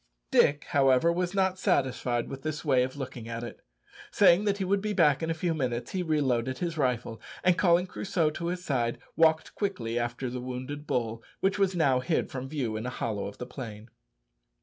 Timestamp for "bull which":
10.87-11.59